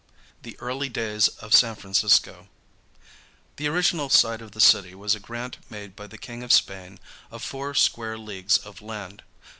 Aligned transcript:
THE 0.41 0.57
EARLY 0.59 0.89
DAYS 0.89 1.27
OF 1.27 1.53
SAN 1.53 1.75
FRANCISCO. 1.75 2.47
The 3.57 3.67
original 3.67 4.09
site 4.09 4.41
of 4.41 4.53
the 4.53 4.59
city 4.59 4.95
was 4.95 5.13
a 5.13 5.19
grant 5.19 5.57
made 5.69 5.95
by 5.95 6.07
the 6.07 6.17
King 6.17 6.41
of 6.41 6.51
Spain 6.51 6.97
of 7.29 7.43
four 7.43 7.75
square 7.75 8.17
leagues 8.17 8.57
of 8.57 8.81
land. 8.81 9.21